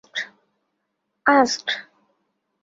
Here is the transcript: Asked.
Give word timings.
Asked. 1.27 1.77